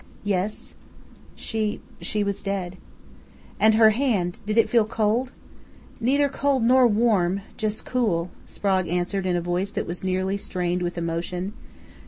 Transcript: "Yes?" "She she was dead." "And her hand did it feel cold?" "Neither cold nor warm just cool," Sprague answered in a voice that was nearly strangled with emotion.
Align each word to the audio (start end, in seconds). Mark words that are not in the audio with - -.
"Yes?" 0.23 0.73
"She 1.35 1.79
she 2.01 2.23
was 2.23 2.41
dead." 2.41 2.79
"And 3.59 3.75
her 3.75 3.91
hand 3.91 4.39
did 4.47 4.57
it 4.57 4.67
feel 4.67 4.83
cold?" 4.83 5.31
"Neither 5.99 6.27
cold 6.27 6.63
nor 6.63 6.87
warm 6.87 7.41
just 7.55 7.85
cool," 7.85 8.31
Sprague 8.47 8.87
answered 8.87 9.27
in 9.27 9.35
a 9.35 9.41
voice 9.41 9.69
that 9.69 9.85
was 9.85 10.03
nearly 10.03 10.37
strangled 10.37 10.81
with 10.81 10.97
emotion. 10.97 11.53